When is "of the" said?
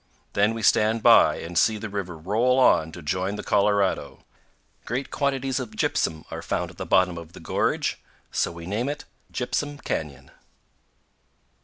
7.19-7.39